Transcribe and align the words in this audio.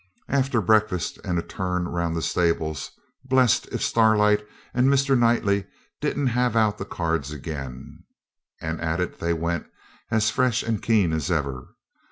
After 0.29 0.61
breakfast 0.63 1.19
and 1.23 1.37
a 1.37 1.43
turn 1.43 1.87
round 1.87 2.15
the 2.15 2.23
stables, 2.23 2.89
blest 3.23 3.67
if 3.67 3.83
Starlight 3.83 4.43
and 4.73 4.87
Mr. 4.87 5.15
Knightley 5.15 5.67
didn't 5.99 6.25
have 6.25 6.55
out 6.55 6.79
the 6.79 6.85
cards 6.85 7.31
again, 7.31 8.03
and 8.59 8.81
at 8.81 8.99
it 8.99 9.19
they 9.19 9.31
went 9.31 9.67
as 10.09 10.31
fresh 10.31 10.63
and 10.63 10.81
keen 10.81 11.13
as 11.13 11.29
ever. 11.29 11.75